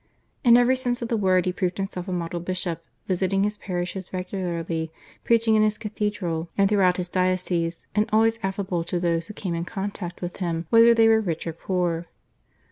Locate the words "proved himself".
1.53-2.07